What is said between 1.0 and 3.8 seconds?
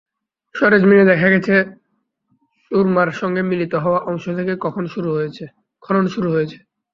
দেখা গেছে, সুরমার সঙ্গে মিলিত